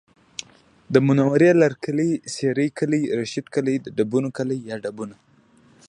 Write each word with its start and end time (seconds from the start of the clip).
د 0.93 0.95
منورې 1.07 1.51
لرکلی، 1.63 2.11
سېرۍ 2.35 2.69
کلی، 2.79 3.01
رشید 3.19 3.45
کلی، 3.55 3.75
ډبونو 3.95 4.29
کلی 4.37 4.57
یا 4.69 4.75
ډبونه 4.83 5.15